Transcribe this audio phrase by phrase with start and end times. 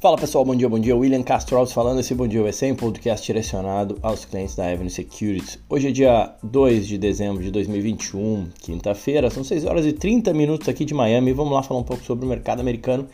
[0.00, 0.96] Fala pessoal, bom dia, bom dia.
[0.96, 2.00] William Castro falando.
[2.00, 5.58] Esse Bom Dia vai ser um podcast direcionado aos clientes da Avenue Securities.
[5.68, 10.70] Hoje é dia 2 de dezembro de 2021, quinta-feira, são 6 horas e 30 minutos
[10.70, 11.34] aqui de Miami.
[11.34, 13.06] Vamos lá falar um pouco sobre o mercado americano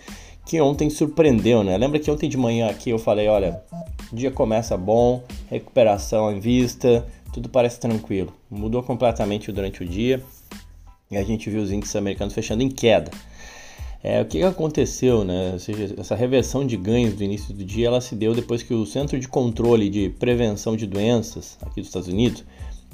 [0.44, 1.76] que ontem surpreendeu, né?
[1.76, 3.60] Lembra que ontem de manhã aqui eu falei: olha,
[4.12, 8.32] dia começa bom, recuperação em vista, tudo parece tranquilo.
[8.48, 10.22] Mudou completamente durante o dia
[11.10, 13.10] e a gente viu os índices americanos fechando em queda.
[14.02, 15.50] É, o que aconteceu, né?
[15.52, 18.72] Ou seja, essa reversão de ganhos do início do dia, ela se deu depois que
[18.72, 22.44] o Centro de Controle de Prevenção de Doenças aqui dos Estados Unidos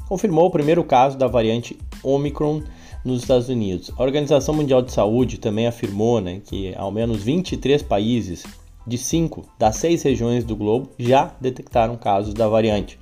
[0.09, 2.63] confirmou o primeiro caso da variante Omicron
[3.05, 3.91] nos Estados Unidos.
[3.97, 8.45] A Organização Mundial de Saúde também afirmou né, que ao menos 23 países
[8.87, 12.99] de 5 das 6 regiões do globo já detectaram casos da variante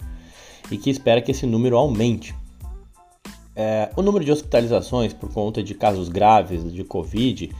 [0.70, 2.34] e que espera que esse número aumente.
[3.56, 7.50] É, o número de hospitalizações por conta de casos graves de Covid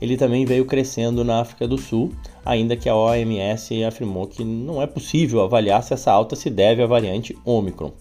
[0.00, 2.12] ele também veio crescendo na África do Sul,
[2.44, 6.82] ainda que a OMS afirmou que não é possível avaliar se essa alta se deve
[6.82, 7.92] à variante Omicron.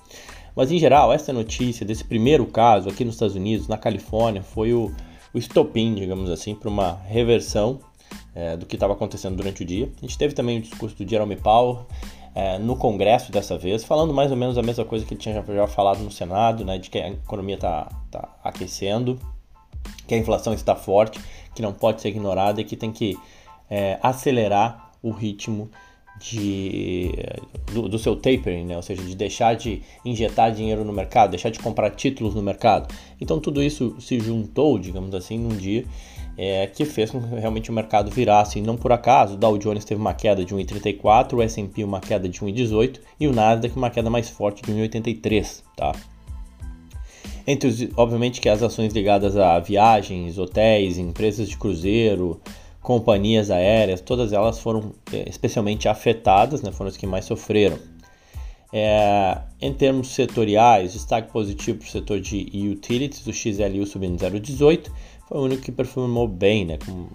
[0.56, 4.74] Mas em geral, essa notícia desse primeiro caso aqui nos Estados Unidos, na Califórnia, foi
[4.74, 4.92] o,
[5.34, 7.80] o estopim, digamos assim, para uma reversão
[8.34, 9.90] é, do que estava acontecendo durante o dia.
[9.98, 11.86] A gente teve também o discurso do Jerome Powell
[12.34, 15.36] é, no Congresso dessa vez, falando mais ou menos a mesma coisa que ele tinha
[15.36, 19.20] já, já falado no Senado, né, de que a economia está tá aquecendo,
[20.08, 21.20] que a inflação está forte
[21.60, 23.20] que não pode ser ignorada e que tem que
[23.70, 25.70] é, acelerar o ritmo
[26.18, 27.12] de,
[27.74, 28.78] do, do, seu tapering, né?
[28.78, 32.94] ou seja, de deixar de injetar dinheiro no mercado, deixar de comprar títulos no mercado.
[33.20, 35.84] Então tudo isso se juntou, digamos assim, num dia
[36.38, 38.62] é, que fez com que realmente o mercado virasse.
[38.62, 42.30] Não por acaso, o Dow Jones teve uma queda de 1,34, o S&P uma queda
[42.30, 45.92] de 1,18 e o Nasdaq uma queda mais forte de 1,83, tá?
[47.50, 52.40] Entre os, obviamente que as ações ligadas a viagens, hotéis, empresas de cruzeiro,
[52.80, 57.80] companhias aéreas, todas elas foram é, especialmente afetadas, né, foram as que mais sofreram.
[58.72, 64.92] É, em termos setoriais, destaque positivo para o setor de utilities, o XLU subindo 0,18,
[65.28, 67.08] foi o único que performou bem, né, com,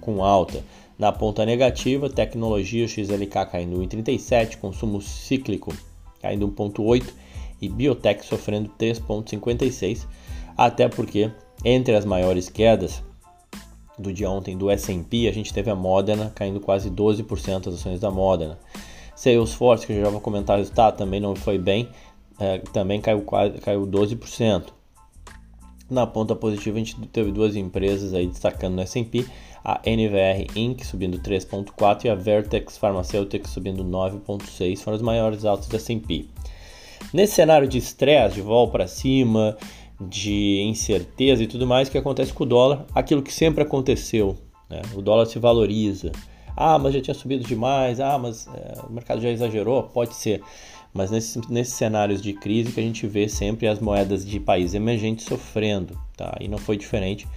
[0.00, 0.64] com alta.
[0.98, 5.72] Na ponta negativa, tecnologia, o XLK caindo 1,37, consumo cíclico
[6.20, 7.04] caindo 1,8
[7.60, 10.06] e Biotech sofrendo 3,56,
[10.56, 11.30] até porque
[11.64, 13.02] entre as maiores quedas
[13.98, 18.00] do dia ontem do S&P, a gente teve a Moderna caindo quase 12% as ações
[18.00, 18.58] da Moderna.
[19.14, 21.88] Salesforce, que eu já vou comentar resultado, também não foi bem,
[22.38, 23.24] é, também caiu,
[23.62, 24.64] caiu 12%.
[25.88, 29.24] Na ponta positiva, a gente teve duas empresas aí destacando no S&P,
[29.64, 30.84] a NVR Inc.
[30.84, 36.28] subindo 3.4 e a Vertex Pharmaceuticals subindo 9.6, foram as maiores altas do S&P.
[37.12, 39.56] Nesse cenário de estresse, de vol para cima,
[40.00, 42.84] de incerteza e tudo mais, que acontece com o dólar?
[42.94, 44.36] Aquilo que sempre aconteceu,
[44.68, 44.82] né?
[44.94, 46.12] o dólar se valoriza.
[46.56, 50.42] Ah, mas já tinha subido demais, ah, mas é, o mercado já exagerou, pode ser.
[50.92, 55.26] Mas nesses, cenários de crise que a gente vê sempre as moedas de países emergentes
[55.26, 56.34] sofrendo, tá?
[56.40, 57.28] E não foi diferente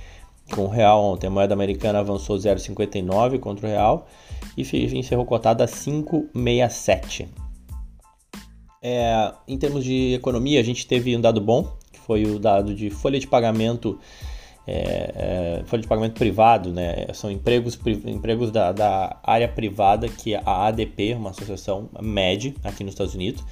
[0.56, 1.28] com o real ontem.
[1.28, 4.08] A moeda americana avançou 0,59 contra o real
[4.56, 4.62] e
[4.98, 7.28] encerrou cotada a 5,67.
[8.82, 12.74] É, em termos de economia, a gente teve um dado bom, que foi o dado
[12.74, 14.00] de folha de pagamento,
[14.66, 17.08] é, é, folha de pagamento privado, né?
[17.14, 22.94] São empregos, empregos da, da, área privada que a ADP, uma associação, mede aqui nos
[22.94, 23.44] Estados Unidos.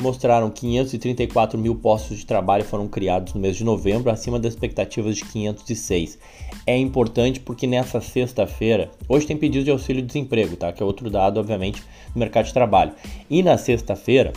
[0.00, 5.14] Mostraram 534 mil postos de trabalho foram criados no mês de novembro, acima das expectativas
[5.16, 6.18] de 506.
[6.66, 10.72] É importante porque nessa sexta-feira, hoje tem pedido de auxílio-desemprego, tá?
[10.72, 11.82] Que é outro dado, obviamente,
[12.14, 12.92] do mercado de trabalho.
[13.28, 14.32] E na sexta-feira,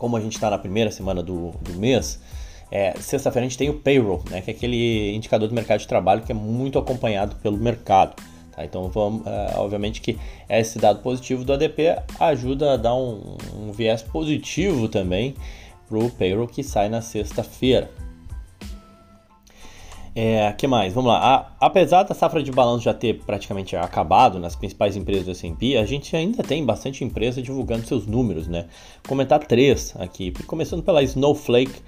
[0.00, 2.18] como a gente está na primeira semana do, do mês,
[2.70, 5.86] é, sexta-feira a gente tem o payroll, né, que é aquele indicador do mercado de
[5.86, 8.16] trabalho que é muito acompanhado pelo mercado.
[8.50, 8.64] Tá?
[8.64, 10.18] Então, vamos, é, obviamente que
[10.48, 15.34] esse dado positivo do ADP ajuda a dar um, um viés positivo também
[15.86, 17.90] para o payroll que sai na sexta-feira.
[20.14, 20.92] É, que mais?
[20.92, 21.18] Vamos lá.
[21.60, 25.76] A, apesar da safra de balanço já ter praticamente acabado nas principais empresas do S&P,
[25.76, 28.66] a gente ainda tem bastante empresa divulgando seus números, né?
[29.02, 31.80] Vou comentar três aqui, começando pela Snowflake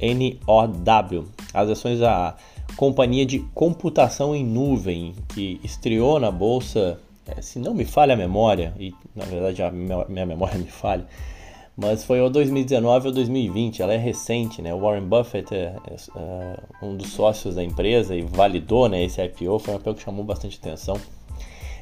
[0.00, 1.24] SNOW,
[1.54, 2.36] as ações da
[2.76, 8.16] companhia de computação em nuvem que estreou na bolsa, é, se não me falha a
[8.16, 11.06] memória, e na verdade a minha memória me falha,
[11.76, 14.74] mas foi o 2019 ou 2020, ela é recente, né?
[14.74, 19.22] O Warren Buffett é, é, é, um dos sócios da empresa e validou né, esse
[19.22, 21.00] IPO, foi um IPO que chamou bastante atenção.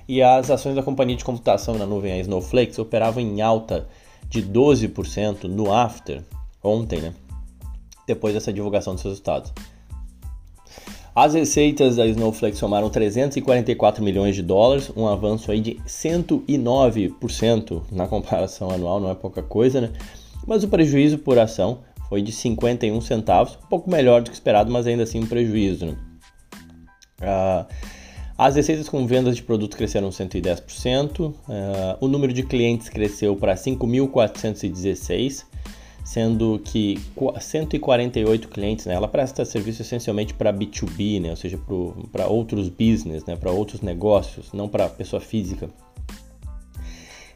[0.09, 3.89] E as ações da companhia de computação na nuvem, a Snowflakes, operavam em alta
[4.29, 6.23] de 12% no after,
[6.63, 7.15] ontem, né?
[8.07, 9.53] Depois dessa divulgação dos resultados.
[11.15, 18.07] As receitas da Snowflake somaram 344 milhões de dólares, um avanço aí de 109% na
[18.07, 19.91] comparação anual, não é pouca coisa, né?
[20.47, 24.71] Mas o prejuízo por ação foi de 51 centavos, um pouco melhor do que esperado,
[24.71, 25.87] mas ainda assim um prejuízo.
[25.87, 25.97] Né?
[27.21, 27.67] Uh,
[28.39, 33.37] as receitas com vendas de produtos cresceram 110%, uh, ah, o número de clientes cresceu
[33.37, 35.45] para 5.416,
[36.05, 36.99] sendo que
[37.41, 41.59] 148 clientes, né, ela presta serviço essencialmente para B2B, né, ou seja,
[42.11, 45.69] para outros business, né, para outros negócios, não para pessoa física.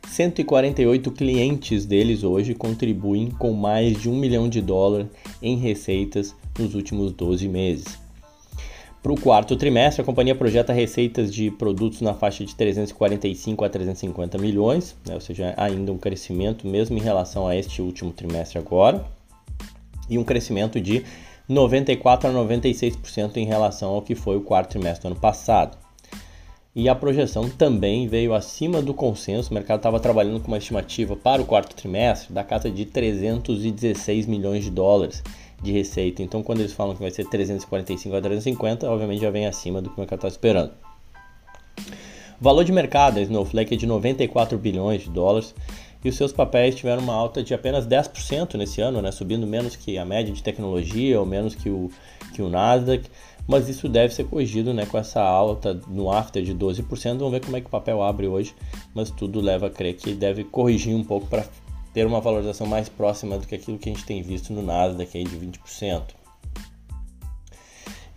[0.08, 5.08] 148 clientes deles hoje contribuem com mais de um milhão de dólares
[5.42, 8.03] em receitas nos últimos 12 meses.
[9.04, 13.68] Para o quarto trimestre, a companhia projeta receitas de produtos na faixa de 345 a
[13.68, 18.58] 350 milhões, né, ou seja, ainda um crescimento mesmo em relação a este último trimestre
[18.58, 19.04] agora,
[20.08, 21.04] e um crescimento de
[21.46, 25.76] 94 a 96% em relação ao que foi o quarto trimestre do ano passado.
[26.74, 31.14] E a projeção também veio acima do consenso, o mercado estava trabalhando com uma estimativa
[31.14, 35.22] para o quarto trimestre da casa de 316 milhões de dólares
[35.64, 36.22] de receita.
[36.22, 39.90] Então, quando eles falam que vai ser 345 a 350, obviamente já vem acima do
[39.90, 40.72] que o mercado está esperando.
[42.40, 45.54] Valor de mercado da Snowflake é de 94 bilhões de dólares
[46.04, 49.74] e os seus papéis tiveram uma alta de apenas 10% nesse ano, né, subindo menos
[49.74, 51.90] que a média de tecnologia ou menos que o,
[52.34, 53.08] que o Nasdaq,
[53.48, 57.16] mas isso deve ser corrigido né, com essa alta no after de 12%.
[57.16, 58.54] Vamos ver como é que o papel abre hoje,
[58.94, 61.46] mas tudo leva a crer que deve corrigir um pouco para
[61.94, 65.16] ter uma valorização mais próxima do que aquilo que a gente tem visto no Nasdaq
[65.16, 66.02] aí de 20%.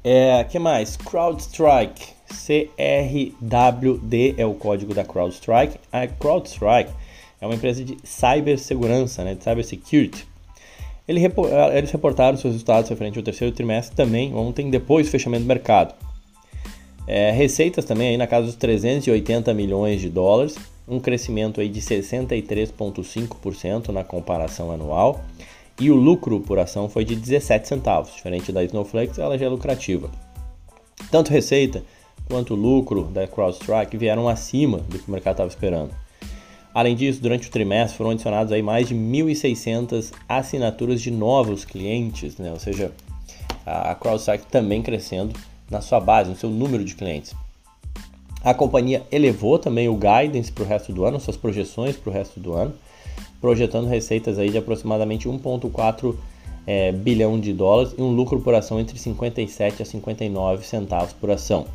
[0.03, 0.97] É, que mais?
[0.97, 5.77] CrowdStrike, CRWD é o código da CrowdStrike.
[5.91, 6.91] A CrowdStrike
[7.39, 10.27] é uma empresa de cibersegurança, né, de cybersecurity.
[11.07, 15.93] Eles reportaram seus resultados referente ao terceiro trimestre também ontem, depois do fechamento do mercado.
[17.07, 20.57] É, receitas também aí na casa dos 380 milhões de dólares,
[20.87, 25.23] um crescimento aí de 63,5% na comparação anual,
[25.79, 29.49] e o lucro por ação foi de 17 centavos, diferente da Snowflake, ela já é
[29.49, 30.09] lucrativa.
[31.11, 31.83] Tanto receita
[32.25, 35.91] quanto lucro da CrowdStrike vieram acima do que o mercado estava esperando.
[36.73, 42.37] Além disso, durante o trimestre foram adicionados aí mais de 1.600 assinaturas de novos clientes,
[42.37, 42.51] né?
[42.51, 42.91] ou seja,
[43.65, 45.37] a CrowdStrike também crescendo
[45.69, 47.35] na sua base, no seu número de clientes.
[48.43, 52.13] A companhia elevou também o guidance para o resto do ano, suas projeções para o
[52.13, 52.73] resto do ano,
[53.41, 56.15] projetando receitas aí de aproximadamente 1,4
[56.65, 61.31] é, bilhão de dólares e um lucro por ação entre 57 a 59 centavos por
[61.31, 61.65] ação.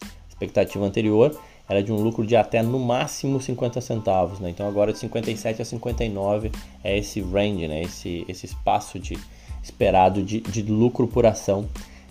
[0.00, 1.36] A expectativa anterior
[1.68, 4.48] era de um lucro de até no máximo 50 centavos, né?
[4.48, 6.50] então agora de 57 a 59
[6.82, 7.82] é esse range, né?
[7.82, 9.18] esse, esse espaço de,
[9.62, 11.68] esperado de, de lucro por ação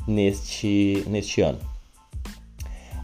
[0.07, 1.57] neste, neste ano.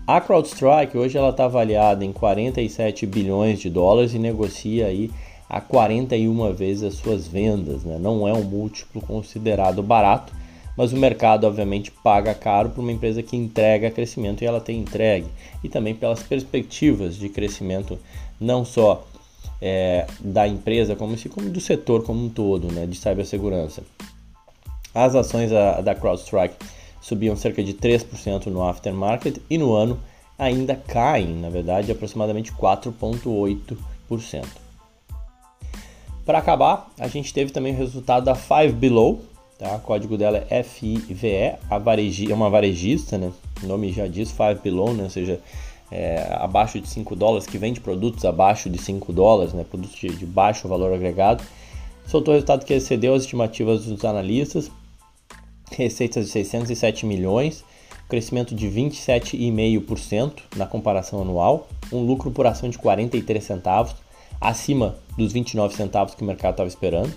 [0.05, 5.09] A CrowdStrike hoje ela está avaliada em 47 bilhões de dólares e negocia aí
[5.49, 7.85] a 41 vezes as suas vendas.
[7.85, 7.97] Né?
[7.97, 10.33] Não é um múltiplo considerado barato,
[10.75, 14.81] mas o mercado obviamente paga caro para uma empresa que entrega crescimento e ela tem
[14.81, 15.27] entregue.
[15.63, 17.97] E também pelas perspectivas de crescimento,
[18.37, 19.07] não só
[19.61, 23.81] é, da empresa como, como do setor como um todo, né, de cibersegurança.
[24.93, 26.55] As ações da, da CrowdStrike
[27.03, 29.99] subiam cerca de 3% no aftermarket e no ano
[30.39, 34.45] ainda caem, na verdade, aproximadamente 4,8%.
[36.25, 39.21] Para acabar, a gente teve também o resultado da Five Below,
[39.59, 39.75] tá?
[39.75, 43.33] o código dela é FIVE, a varegi, é uma varejista, né?
[43.61, 45.03] o nome já diz Five Below, né?
[45.03, 45.41] ou seja,
[45.91, 49.65] é, abaixo de 5 dólares, que vende produtos abaixo de 5 dólares, né?
[49.69, 51.43] produtos de, de baixo valor agregado,
[52.07, 54.71] soltou o resultado que excedeu as estimativas dos analistas,
[55.71, 57.63] receitas de 607 milhões,
[58.07, 63.95] crescimento de 27,5% na comparação anual, um lucro por ação de 43 centavos,
[64.39, 67.13] acima dos 29 centavos que o mercado estava esperando.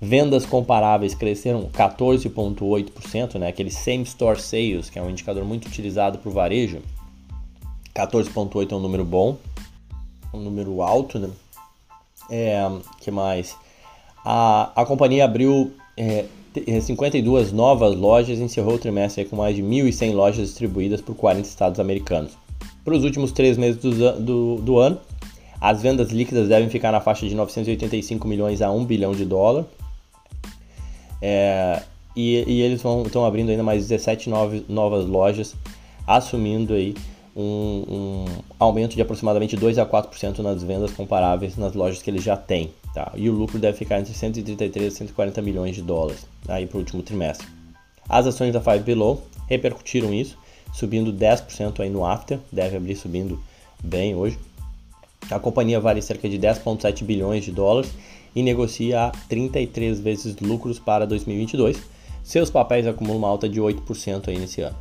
[0.00, 3.48] Vendas comparáveis cresceram 14,8%, né?
[3.48, 6.82] aquele same store sales, que é um indicador muito utilizado para o varejo.
[7.94, 9.38] 14,8 é um número bom,
[10.34, 11.30] um número alto, né?
[12.30, 12.62] É,
[13.00, 13.56] que mais?
[14.24, 16.24] A, a companhia abriu é,
[16.80, 21.14] 52 eh, novas lojas e encerrou o trimestre com mais de 1.100 lojas distribuídas por
[21.14, 22.32] 40 estados americanos.
[22.84, 24.98] Para os últimos três meses do, do, do, ano,
[25.60, 29.64] as vendas líquidas devem ficar na faixa de 985 milhões a 1 bilhão de dólar.
[31.20, 31.82] É,
[32.16, 35.54] e, e, eles estão abrindo ainda mais 17 novas, novas lojas,
[36.06, 36.94] assumindo aí
[37.34, 38.24] um, um,
[38.58, 42.70] aumento de aproximadamente 2 a 4% nas vendas comparáveis nas lojas que eles já têm.
[42.94, 43.12] Tá?
[43.14, 46.80] E o lucro deve ficar entre 133 e 140 milhões de dólares aí para o
[46.80, 47.46] último trimestre.
[48.08, 50.36] As ações da Five Below repercutiram isso,
[50.72, 53.42] subindo 10% aí no after, deve abrir subindo
[53.82, 54.38] bem hoje.
[55.30, 57.90] A companhia vale cerca de 10,7 bilhões de dólares
[58.34, 61.80] e negocia a 33 vezes lucros para 2022.
[62.22, 64.76] Seus papéis acumulam uma alta de 8% aí nesse ano.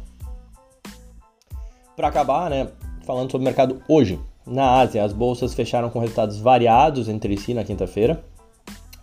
[1.95, 2.67] Para acabar, né,
[3.05, 7.53] falando sobre o mercado hoje, na Ásia, as bolsas fecharam com resultados variados entre si
[7.53, 8.23] na quinta-feira,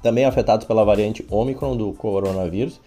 [0.02, 2.80] também afetados pela variante Omicron do coronavírus,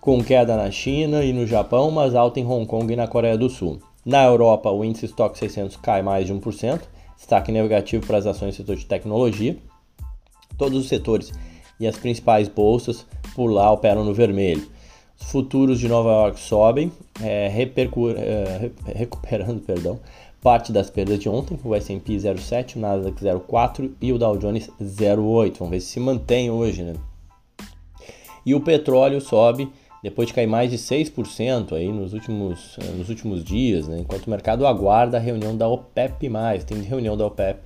[0.00, 3.38] com queda na China e no Japão, mas alta em Hong Kong e na Coreia
[3.38, 3.80] do Sul.
[4.04, 6.80] Na Europa, o índice Stock 600 cai mais de 1%,
[7.16, 9.56] destaque negativo para as ações do setor de tecnologia.
[10.58, 11.32] Todos os setores
[11.78, 14.66] e as principais bolsas por lá operam no vermelho.
[15.20, 16.90] Os futuros de Nova York sobem,
[17.22, 20.00] é, é, recuperando perdão,
[20.42, 24.68] parte das perdas de ontem, o S&P 0,7, o Nasdaq 0,4 e o Dow Jones
[24.82, 25.56] 0,8.
[25.58, 26.94] Vamos ver se se mantém hoje, né?
[28.44, 29.70] E o petróleo sobe
[30.02, 34.00] depois de cair mais de 6% aí nos últimos, eh, nos últimos dias, né?
[34.00, 36.28] enquanto o mercado aguarda a reunião da OPEP+,
[36.66, 37.60] tem reunião da OPEP,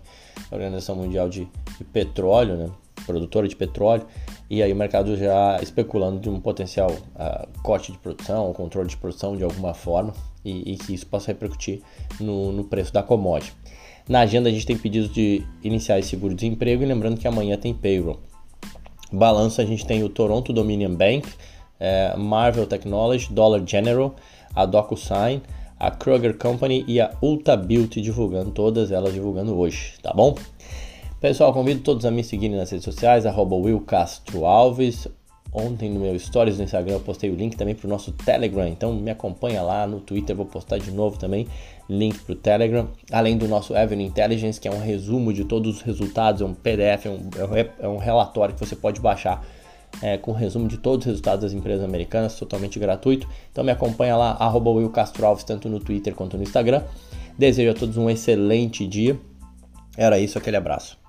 [0.52, 2.70] Organização Mundial de, de Petróleo, né?
[3.06, 4.06] Produtora de petróleo,
[4.50, 8.96] e aí o mercado já especulando de um potencial uh, corte de produção, controle de
[8.96, 10.12] produção de alguma forma,
[10.44, 11.80] e, e que isso possa repercutir
[12.20, 13.52] no, no, preço da commodity.
[14.08, 18.20] Na agenda a gente tem pedidos de iniciais seguro-desemprego e lembrando que amanhã tem payroll.
[19.12, 21.28] Balanço a gente tem o Toronto Dominion Bank,
[21.78, 24.14] é, Marvel Technology, Dollar General,
[24.54, 25.42] a DocuSign,
[25.78, 30.34] a Kroger Company e a Ulta Beauty divulgando, todas elas divulgando hoje, tá bom?
[31.20, 35.08] Pessoal, convido todos a me seguirem nas redes sociais, arroba Will Castro Alves.
[35.50, 38.68] Ontem no meu stories no Instagram eu postei o link também para o nosso Telegram,
[38.68, 41.48] então me acompanha lá no Twitter, vou postar de novo também
[41.88, 45.76] link para o Telegram, além do nosso Avenue Intelligence, que é um resumo de todos
[45.76, 47.30] os resultados, é um PDF, é um,
[47.80, 49.42] é um relatório que você pode baixar
[50.02, 53.26] é, com resumo de todos os resultados das empresas americanas, totalmente gratuito.
[53.50, 56.82] Então me acompanha lá, arroba Will Castro Alves, tanto no Twitter quanto no Instagram.
[57.38, 59.18] Desejo a todos um excelente dia.
[59.96, 61.05] Era isso, aquele abraço.